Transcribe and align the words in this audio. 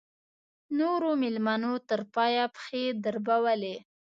نورو 0.79 1.09
مېلمنو 1.21 1.73
تر 1.89 2.01
پایه 2.13 2.43
پښې 2.55 2.83
دربولې. 3.03 3.75